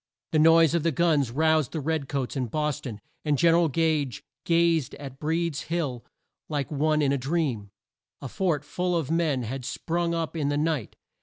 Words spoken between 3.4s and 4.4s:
er al Gage